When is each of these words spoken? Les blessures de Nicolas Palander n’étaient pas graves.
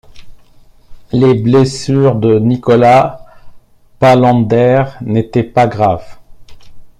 Les 1.11 1.35
blessures 1.35 2.15
de 2.15 2.39
Nicolas 2.39 3.23
Palander 3.99 4.83
n’étaient 5.01 5.43
pas 5.43 5.67
graves. 5.67 6.17